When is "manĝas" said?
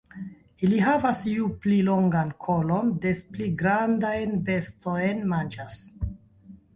5.35-5.77